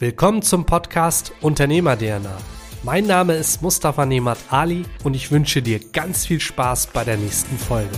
[0.00, 2.34] Willkommen zum Podcast Unternehmer DNA.
[2.84, 7.18] Mein Name ist Mustafa Nemat Ali und ich wünsche dir ganz viel Spaß bei der
[7.18, 7.90] nächsten Folge.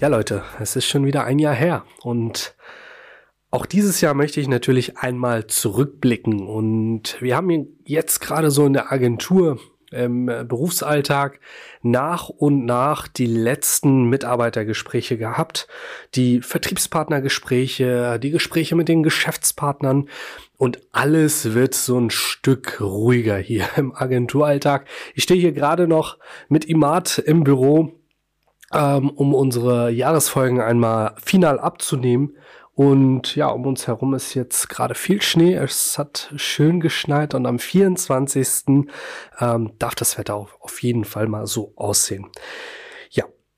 [0.00, 2.56] Ja Leute, es ist schon wieder ein Jahr her und
[3.52, 8.72] auch dieses Jahr möchte ich natürlich einmal zurückblicken und wir haben jetzt gerade so in
[8.72, 9.60] der Agentur
[9.90, 11.40] im Berufsalltag
[11.82, 15.66] nach und nach die letzten Mitarbeitergespräche gehabt,
[16.14, 20.08] die Vertriebspartnergespräche, die Gespräche mit den Geschäftspartnern
[20.56, 24.86] und alles wird so ein Stück ruhiger hier im Agenturalltag.
[25.14, 27.92] Ich stehe hier gerade noch mit Imad im Büro,
[28.74, 32.36] ähm, um unsere Jahresfolgen einmal final abzunehmen
[32.78, 35.54] und ja, um uns herum ist jetzt gerade viel Schnee.
[35.54, 38.86] Es hat schön geschneit und am 24.
[39.40, 42.28] Ähm, darf das Wetter auf, auf jeden Fall mal so aussehen.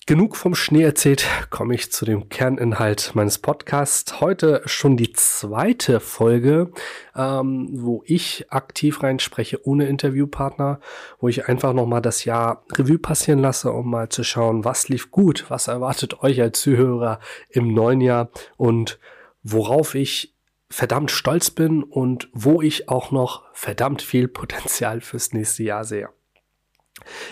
[0.07, 4.21] Genug vom Schnee erzählt, komme ich zu dem Kerninhalt meines Podcasts.
[4.21, 6.73] Heute schon die zweite Folge,
[7.15, 10.81] ähm, wo ich aktiv reinspreche ohne Interviewpartner,
[11.21, 15.11] wo ich einfach nochmal das Jahr Revue passieren lasse, um mal zu schauen, was lief
[15.13, 17.21] gut, was erwartet euch als Zuhörer
[17.51, 18.99] im neuen Jahr und
[19.43, 20.35] worauf ich
[20.71, 26.09] verdammt stolz bin und wo ich auch noch verdammt viel Potenzial fürs nächste Jahr sehe.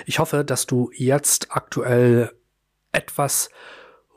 [0.07, 2.33] Ich hoffe, dass du jetzt aktuell
[2.99, 3.51] etwas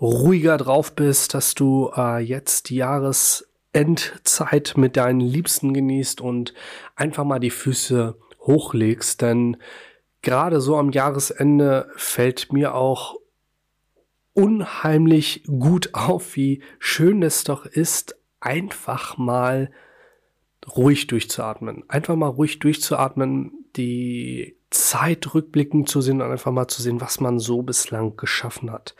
[0.02, 6.54] ruhiger drauf bist, dass du äh, jetzt die Jahresendzeit mit deinen Liebsten genießt und
[6.96, 9.58] einfach mal die Füße hochlegst, denn
[10.24, 13.16] gerade so am Jahresende fällt mir auch
[14.34, 19.72] unheimlich gut auf, wie schön es doch ist, einfach mal
[20.76, 21.84] ruhig durchzuatmen.
[21.90, 27.20] Einfach mal ruhig durchzuatmen, die Zeit rückblickend zu sehen und einfach mal zu sehen, was
[27.20, 28.96] man so bislang geschaffen hat.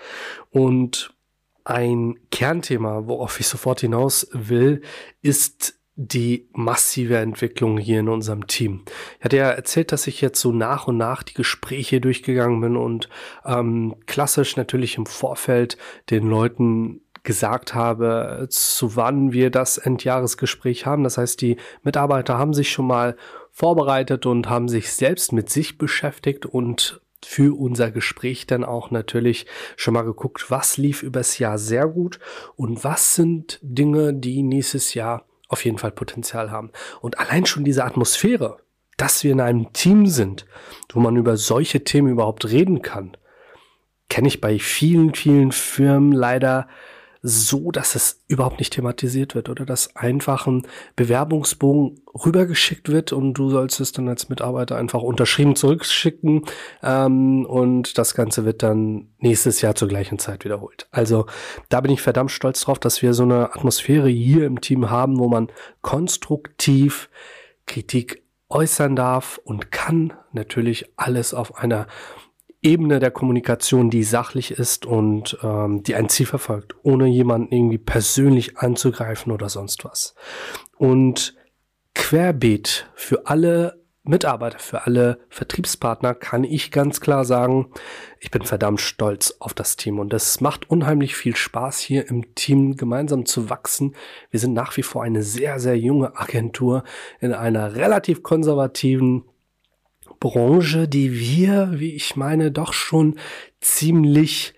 [0.52, 1.16] Und
[1.64, 4.82] ein Kernthema, worauf ich sofort hinaus will,
[5.22, 8.84] ist die massive Entwicklung hier in unserem Team.
[9.20, 12.76] Ich hatte ja erzählt, dass ich jetzt so nach und nach die Gespräche durchgegangen bin
[12.76, 13.10] und
[13.46, 15.78] ähm, klassisch natürlich im Vorfeld
[16.10, 21.04] den Leuten gesagt habe, zu wann wir das Endjahresgespräch haben.
[21.04, 23.16] Das heißt, die Mitarbeiter haben sich schon mal
[23.52, 29.46] vorbereitet und haben sich selbst mit sich beschäftigt und für unser Gespräch dann auch natürlich
[29.76, 32.20] schon mal geguckt, was lief übers Jahr sehr gut
[32.56, 36.72] und was sind Dinge, die nächstes Jahr auf jeden Fall Potenzial haben.
[37.02, 38.58] Und allein schon diese Atmosphäre,
[38.98, 40.46] dass wir in einem Team sind,
[40.92, 43.18] wo man über solche Themen überhaupt reden kann,
[44.10, 46.68] kenne ich bei vielen, vielen Firmen leider
[47.24, 50.66] so, dass es überhaupt nicht thematisiert wird oder dass einfach ein
[50.96, 56.46] Bewerbungsbogen rübergeschickt wird und du sollst es dann als Mitarbeiter einfach unterschrieben zurückschicken
[56.82, 60.88] ähm, und das Ganze wird dann nächstes Jahr zur gleichen Zeit wiederholt.
[60.92, 61.28] Also
[61.70, 65.20] da bin ich verdammt stolz drauf, dass wir so eine Atmosphäre hier im Team haben,
[65.20, 65.50] wo man
[65.82, 67.10] konstruktiv
[67.68, 71.88] Kritik äußern darf und kann natürlich alles auf einer
[72.62, 77.80] Ebene der Kommunikation, die sachlich ist und ähm, die ein Ziel verfolgt, ohne jemanden irgendwie
[77.80, 80.14] persönlich anzugreifen oder sonst was.
[80.78, 81.36] Und
[81.96, 87.72] querbeet für alle Mitarbeiter, für alle Vertriebspartner kann ich ganz klar sagen,
[88.20, 92.34] ich bin verdammt stolz auf das Team und es macht unheimlich viel Spaß hier im
[92.34, 93.96] Team gemeinsam zu wachsen.
[94.32, 96.84] Wir sind nach wie vor eine sehr, sehr junge Agentur
[97.20, 99.26] in einer relativ konservativen
[100.22, 103.16] Branche, die wir, wie ich meine, doch schon
[103.60, 104.54] ziemlich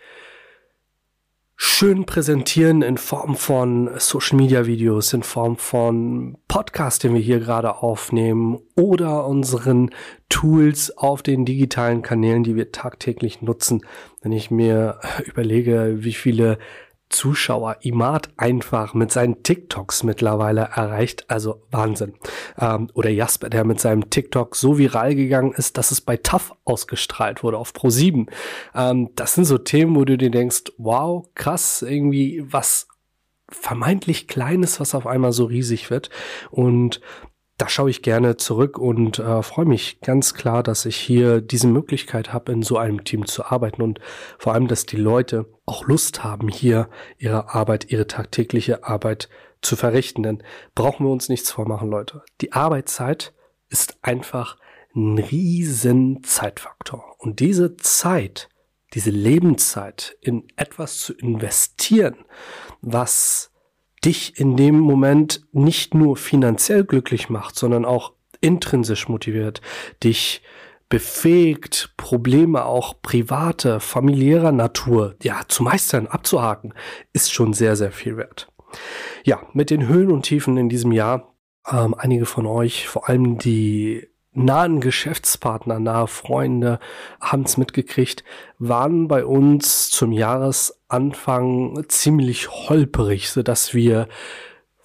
[1.56, 7.40] schön präsentieren in Form von Social Media Videos, in Form von Podcast, den wir hier
[7.40, 9.90] gerade aufnehmen oder unseren
[10.28, 13.85] Tools auf den digitalen Kanälen, die wir tagtäglich nutzen.
[14.22, 16.59] Wenn ich mir überlege, wie viele
[17.13, 21.25] Zuschauer Imad einfach mit seinen TikToks mittlerweile erreicht.
[21.29, 22.13] Also Wahnsinn.
[22.59, 26.53] Ähm, oder Jasper, der mit seinem TikTok so viral gegangen ist, dass es bei TAF
[26.66, 28.28] ausgestrahlt wurde auf Pro7.
[28.75, 32.88] Ähm, das sind so Themen, wo du dir denkst, wow, krass, irgendwie was
[33.50, 36.09] vermeintlich Kleines, was auf einmal so riesig wird.
[36.50, 36.99] Und
[37.58, 41.67] da schaue ich gerne zurück und äh, freue mich ganz klar, dass ich hier diese
[41.67, 44.00] Möglichkeit habe, in so einem Team zu arbeiten und
[44.40, 49.29] vor allem, dass die Leute auch Lust haben, hier ihre Arbeit, ihre tagtägliche Arbeit
[49.61, 50.23] zu verrichten.
[50.23, 52.23] Denn brauchen wir uns nichts vormachen, Leute.
[52.41, 53.34] Die Arbeitszeit
[53.70, 54.58] ist einfach
[54.96, 57.16] ein riesen Zeitfaktor.
[57.20, 58.49] Und diese Zeit,
[58.94, 62.26] diese Lebenszeit in etwas zu investieren,
[62.82, 63.53] was
[64.05, 69.61] dich in dem Moment nicht nur finanziell glücklich macht, sondern auch intrinsisch motiviert,
[70.03, 70.41] dich
[70.90, 76.73] befähigt, Probleme auch private, familiärer Natur, ja, zu meistern, abzuhaken,
[77.14, 78.47] ist schon sehr, sehr viel wert.
[79.23, 81.34] Ja, mit den Höhen und Tiefen in diesem Jahr,
[81.72, 86.80] ähm, einige von euch, vor allem die nahen Geschäftspartner, nahe Freunde
[87.22, 88.24] haben es mitgekriegt,
[88.59, 94.08] waren bei uns zum Jahresanfang ziemlich holperig, so dass wir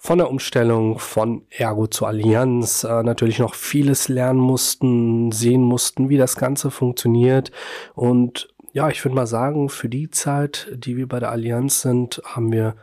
[0.01, 6.07] von der Umstellung von Ergo zu Allianz äh, natürlich noch vieles lernen mussten, sehen mussten,
[6.07, 7.51] wie das Ganze funktioniert.
[7.95, 12.21] Und ja, ich würde mal sagen, für die Zeit, die wir bei der Allianz sind,
[12.23, 12.75] haben wir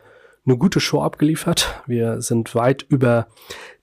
[0.45, 1.83] eine gute Show abgeliefert.
[1.87, 3.29] Wir sind weit über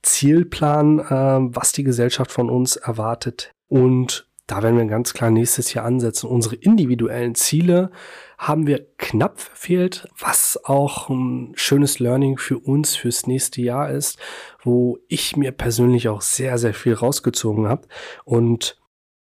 [0.03, 3.51] Zielplan, äh, was die Gesellschaft von uns erwartet.
[3.67, 6.27] Und da werden wir ganz klar nächstes Jahr ansetzen.
[6.27, 7.91] Unsere individuellen Ziele
[8.37, 14.19] haben wir knapp verfehlt, was auch ein schönes Learning für uns fürs nächste Jahr ist,
[14.61, 17.87] wo ich mir persönlich auch sehr, sehr viel rausgezogen habe.
[18.25, 18.77] Und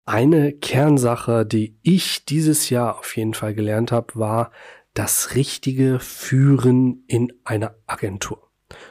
[0.06, 4.52] eine Kernsache, die ich dieses Jahr auf jeden Fall gelernt habe, war
[4.94, 8.45] das richtige Führen in einer Agentur.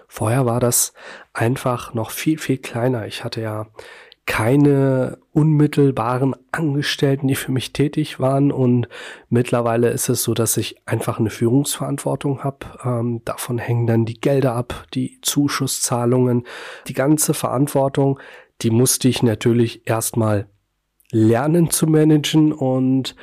[0.09, 0.93] Vorher war das
[1.33, 3.07] einfach noch viel, viel kleiner.
[3.07, 3.67] Ich hatte ja
[4.27, 8.53] keine unmittelbaren Angestellten, die für mich tätig waren.
[8.53, 8.89] Und
[9.29, 12.67] mittlerweile ist es so, dass ich einfach eine Führungsverantwortung habe.
[12.85, 16.45] Ähm, davon hängen dann die Gelder ab, die Zuschusszahlungen,
[16.89, 18.19] die ganze Verantwortung.
[18.63, 20.47] Die musste ich natürlich erstmal
[21.11, 23.15] lernen zu managen und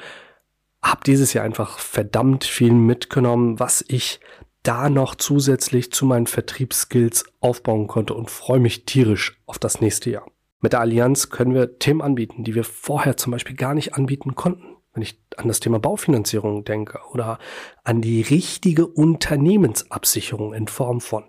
[0.84, 4.20] habe dieses Jahr einfach verdammt viel mitgenommen, was ich
[4.64, 10.12] da noch zusätzlich zu meinen Vertriebsskills aufbauen konnte und freue mich tierisch auf das nächste
[10.12, 10.28] Jahr.
[10.60, 14.36] Mit der Allianz können wir Themen anbieten, die wir vorher zum Beispiel gar nicht anbieten
[14.36, 14.76] konnten.
[14.94, 17.40] Wenn ich an das Thema Baufinanzierung denke oder
[17.84, 21.24] an die richtige Unternehmensabsicherung in Form von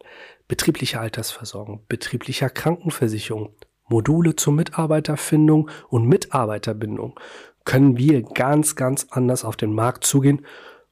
[0.48, 3.54] betrieblicher Altersversorgung, betrieblicher Krankenversicherung,
[3.88, 7.18] Module zur Mitarbeiterfindung und Mitarbeiterbindung,
[7.64, 10.44] können wir ganz, ganz anders auf den Markt zugehen.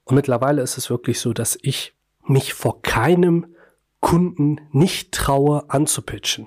[0.05, 1.95] Und mittlerweile ist es wirklich so, dass ich
[2.25, 3.55] mich vor keinem
[4.01, 6.47] Kunden nicht traue anzupitchen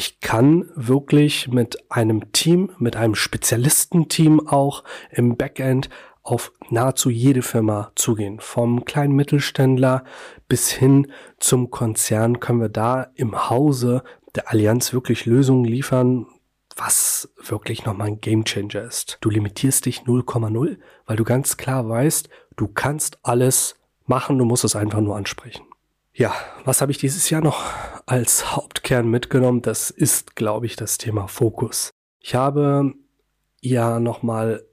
[0.00, 5.90] ich kann wirklich mit einem Team, mit einem Spezialistenteam auch im Backend
[6.22, 8.40] auf nahezu jede Firma zugehen.
[8.40, 10.04] Vom kleinen Mittelständler
[10.48, 14.02] bis hin zum Konzern können wir da im Hause
[14.34, 16.26] der Allianz wirklich Lösungen liefern,
[16.76, 19.18] was wirklich nochmal ein Gamechanger ist.
[19.20, 23.74] Du limitierst dich 0,0, weil du ganz klar weißt, du kannst alles
[24.10, 25.64] machen, du musst es einfach nur ansprechen.
[26.12, 26.34] Ja,
[26.64, 27.64] was habe ich dieses Jahr noch
[28.04, 29.62] als Hauptkern mitgenommen?
[29.62, 31.90] Das ist, glaube ich, das Thema Fokus.
[32.18, 32.92] Ich habe
[33.62, 34.66] ja nochmal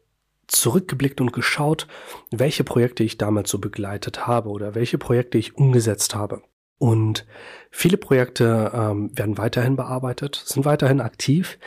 [0.48, 1.88] zurückgeblickt und geschaut,
[2.31, 6.42] welche Projekte ich damals so begleitet habe oder welche Projekte ich umgesetzt habe.
[6.80, 7.25] Und
[7.72, 11.57] viele Projekte ähm, werden weiterhin bearbeitet, sind weiterhin aktiv.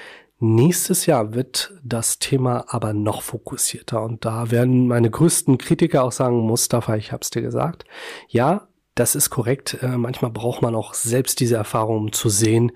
[0.42, 6.12] Nächstes Jahr wird das Thema aber noch fokussierter und da werden meine größten Kritiker auch
[6.12, 7.84] sagen, Mustafa, ich hab's dir gesagt.
[8.26, 9.78] Ja, das ist korrekt.
[9.82, 12.72] Äh, manchmal braucht man auch selbst diese Erfahrung, um zu sehen,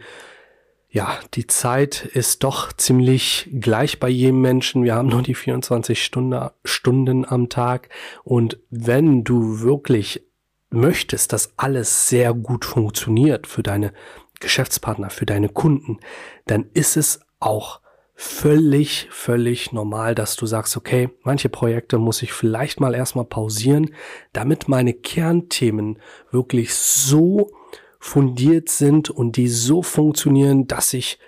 [0.90, 4.84] ja, die Zeit ist doch ziemlich gleich bei jedem Menschen.
[4.84, 7.88] Wir haben nur die 24 Stunde, Stunden am Tag.
[8.22, 10.22] Und wenn du wirklich
[10.70, 13.92] möchtest, dass alles sehr gut funktioniert für deine
[14.38, 15.98] Geschäftspartner, für deine Kunden,
[16.46, 17.80] dann ist es auch
[18.14, 23.90] völlig, völlig normal, dass du sagst, okay, manche Projekte muss ich vielleicht mal erstmal pausieren,
[24.32, 25.98] damit meine Kernthemen
[26.30, 27.50] wirklich so
[27.98, 31.18] fundiert sind und die so funktionieren, dass ich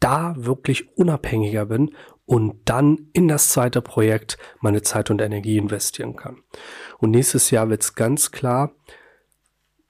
[0.00, 1.94] da wirklich unabhängiger bin
[2.26, 6.42] und dann in das zweite Projekt meine Zeit und Energie investieren kann.
[6.98, 8.72] Und nächstes Jahr wird es ganz klar,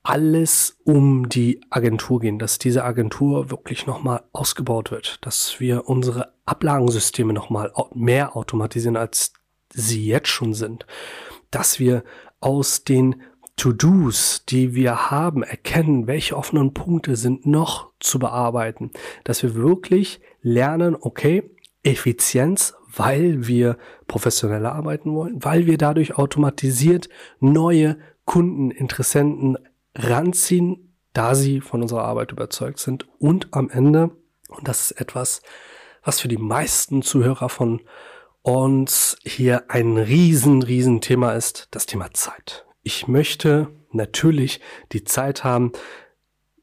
[0.04, 6.34] alles um die Agentur gehen, dass diese Agentur wirklich nochmal ausgebaut wird, dass wir unsere
[6.44, 9.32] Ablagensysteme nochmal mehr automatisieren, als
[9.72, 10.86] sie jetzt schon sind,
[11.50, 12.04] dass wir
[12.40, 13.22] aus den
[13.56, 18.90] To-Dos, die wir haben, erkennen, welche offenen Punkte sind noch zu bearbeiten,
[19.24, 21.50] dass wir wirklich lernen, okay,
[21.82, 27.08] Effizienz, weil wir professioneller arbeiten wollen, weil wir dadurch automatisiert
[27.40, 29.56] neue Kunden, Interessenten
[29.94, 34.10] ranziehen, da sie von unserer Arbeit überzeugt sind und am Ende,
[34.48, 35.42] und das ist etwas,
[36.02, 37.80] was für die meisten Zuhörer von
[38.42, 42.66] uns hier ein riesen, riesen Thema ist, das Thema Zeit.
[42.82, 44.60] Ich möchte natürlich
[44.92, 45.72] die Zeit haben,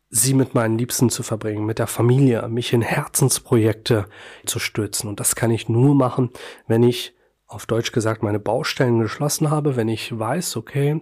[0.10, 4.08] sie mit meinen Liebsten zu verbringen, mit der Familie, mich in Herzensprojekte
[4.46, 5.10] zu stürzen.
[5.10, 6.30] Und das kann ich nur machen,
[6.68, 7.16] wenn ich
[7.52, 11.02] auf Deutsch gesagt meine Baustellen geschlossen habe, wenn ich weiß, okay,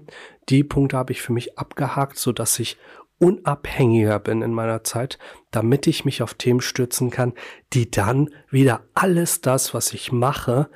[0.50, 2.77] die Punkte habe ich für mich abgehakt, so dass ich
[3.20, 5.20] unabhängiger bin in meiner Zeit,
[5.51, 7.34] damit ich mich auf Themen stürzen kann,
[7.74, 10.70] die dann wieder alles das, was ich mache,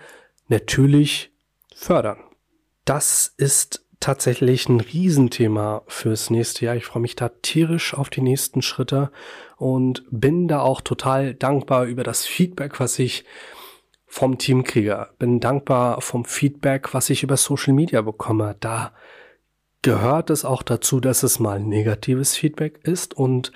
[0.48, 1.32] natürlich
[1.74, 2.20] fördern.
[2.86, 6.76] Das ist tatsächlich ein Riesenthema fürs nächste Jahr.
[6.76, 9.12] Ich freue mich da tierisch auf die nächsten Schritte
[9.56, 13.24] und bin da auch total dankbar über das Feedback, was ich
[14.14, 15.08] vom Team kriege.
[15.18, 18.56] Bin dankbar vom Feedback, was ich über Social Media bekomme.
[18.60, 18.94] Da
[19.82, 23.16] gehört es auch dazu, dass es mal negatives Feedback ist.
[23.16, 23.52] Und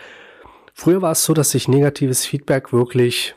[0.73, 3.35] früher war es so, dass ich negatives Feedback wirklich,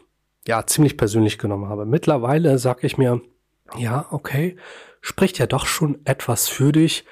[0.48, 1.84] ja, ziemlich persönlich genommen habe.
[1.84, 3.20] Mittlerweile sage ich mir,
[3.76, 4.56] ja, okay,
[5.02, 7.04] spricht ja doch schon etwas für dich,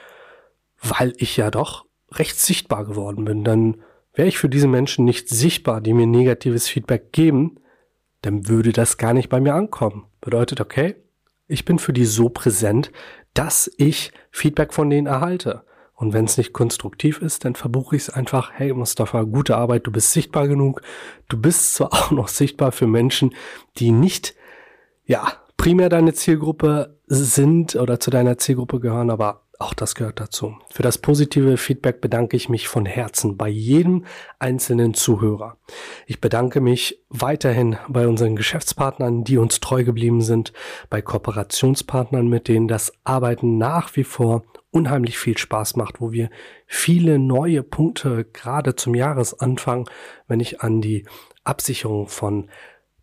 [0.82, 3.44] weil ich ja doch recht sichtbar geworden bin.
[3.44, 3.82] Dann
[4.14, 7.60] wäre ich für diese Menschen nicht sichtbar, die mir negatives Feedback geben,
[8.22, 10.06] dann würde das gar nicht bei mir ankommen.
[10.20, 10.96] Bedeutet, okay,
[11.46, 12.92] ich bin für die so präsent,
[13.34, 15.64] dass ich Feedback von denen erhalte.
[15.94, 19.86] Und wenn es nicht konstruktiv ist, dann verbuche ich es einfach, hey Mustafa, gute Arbeit,
[19.86, 20.80] du bist sichtbar genug.
[21.28, 23.34] Du bist zwar auch noch sichtbar für Menschen,
[23.78, 24.34] die nicht,
[25.04, 30.56] ja, primär deine Zielgruppe sind oder zu deiner Zielgruppe gehören, aber auch das gehört dazu.
[30.70, 34.04] Für das positive Feedback bedanke ich mich von Herzen bei jedem
[34.38, 35.56] einzelnen Zuhörer.
[36.06, 40.52] Ich bedanke mich weiterhin bei unseren Geschäftspartnern, die uns treu geblieben sind,
[40.90, 46.30] bei Kooperationspartnern, mit denen das Arbeiten nach wie vor unheimlich viel Spaß macht, wo wir
[46.66, 49.90] viele neue Punkte gerade zum Jahresanfang,
[50.28, 51.04] wenn ich an die
[51.42, 52.48] Absicherung von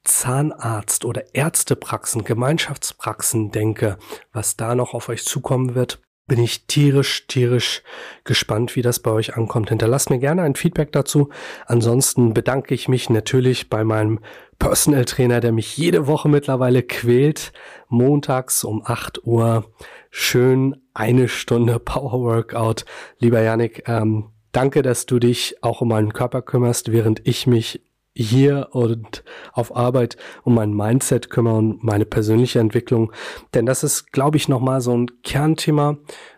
[0.06, 3.98] Zahnarzt oder Ärztepraxen, Gemeinschaftspraxen denke,
[4.32, 7.84] was da noch auf euch zukommen wird, bin ich tierisch, tierisch
[8.24, 9.70] gespannt, wie das bei euch ankommt.
[9.70, 11.30] Hinterlasst mir gerne ein Feedback dazu.
[11.68, 14.20] Ansonsten bedanke ich mich natürlich bei meinem
[14.58, 17.54] Personal Trainer, der mich jede Woche mittlerweile quält.
[17.90, 19.72] Montags um 8 Uhr
[20.10, 22.86] schön eine Stunde Power Workout.
[23.20, 27.84] Lieber Yannick, ähm, danke, dass du dich auch um meinen Körper kümmerst, während ich mich
[28.16, 33.12] hier und auf Arbeit um mein Mindset kümmere und meine persönliche Entwicklung.
[33.54, 35.98] Denn das ist, glaube ich, nochmal so ein Kernthema,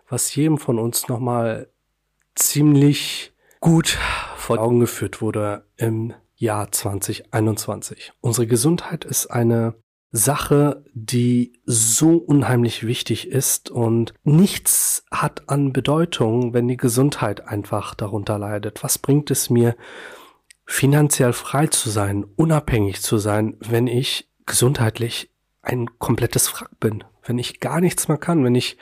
[0.10, 1.69] was jedem von uns nochmal
[2.36, 3.98] ziemlich gut
[4.36, 8.13] vor Augen geführt wurde im Jahr 2021.
[8.22, 9.75] Unsere Gesundheit ist eine
[10.12, 17.93] Sache, die so unheimlich wichtig ist und nichts hat an Bedeutung, wenn die Gesundheit einfach
[17.93, 18.84] darunter leidet.
[18.84, 19.75] Was bringt es mir,
[20.67, 25.31] finanziell frei zu sein, unabhängig zu sein, wenn ich gesundheitlich
[25.62, 28.77] ein komplettes Wrack bin, wenn ich gar nichts mehr kann, wenn ich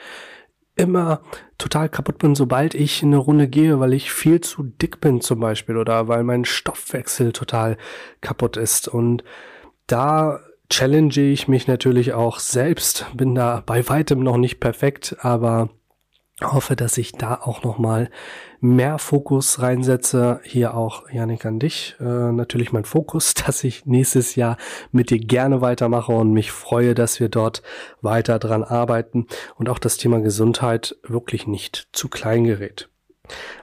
[0.74, 1.22] immer
[1.56, 5.20] total kaputt bin, sobald ich in eine Runde gehe, weil ich viel zu dick bin
[5.20, 7.78] zum Beispiel oder weil mein Stoffwechsel total
[8.20, 8.88] kaputt ist.
[8.88, 9.24] Und
[9.86, 15.70] da challenge ich mich natürlich auch selbst, bin da bei weitem noch nicht perfekt, aber
[16.42, 18.10] hoffe, dass ich da auch noch mal
[18.60, 20.40] mehr Fokus reinsetze.
[20.44, 21.96] Hier auch, Janik, an dich.
[21.98, 24.56] Äh, natürlich mein Fokus, dass ich nächstes Jahr
[24.92, 27.62] mit dir gerne weitermache und mich freue, dass wir dort
[28.02, 29.26] weiter dran arbeiten
[29.56, 32.90] und auch das Thema Gesundheit wirklich nicht zu klein gerät.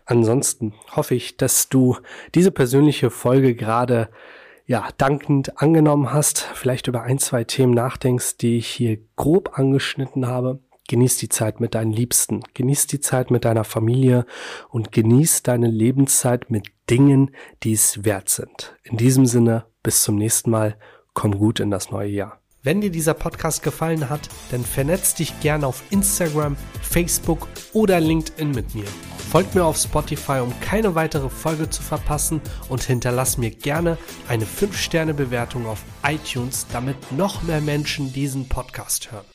[0.06, 1.98] Ansonsten hoffe ich, dass du
[2.36, 4.10] diese persönliche Folge gerade
[4.66, 10.26] ja, dankend angenommen hast, vielleicht über ein, zwei Themen nachdenkst, die ich hier grob angeschnitten
[10.26, 10.60] habe.
[10.94, 14.28] Genieß die Zeit mit deinen Liebsten, genieß die Zeit mit deiner Familie
[14.70, 17.32] und genieß deine Lebenszeit mit Dingen,
[17.64, 18.76] die es wert sind.
[18.84, 20.78] In diesem Sinne, bis zum nächsten Mal,
[21.16, 22.42] komm gut in das neue Jahr.
[22.62, 28.52] Wenn dir dieser Podcast gefallen hat, dann vernetz dich gerne auf Instagram, Facebook oder LinkedIn
[28.52, 28.86] mit mir.
[29.32, 33.98] Folgt mir auf Spotify, um keine weitere Folge zu verpassen und hinterlass mir gerne
[34.28, 39.33] eine 5-Sterne-Bewertung auf iTunes, damit noch mehr Menschen diesen Podcast hören.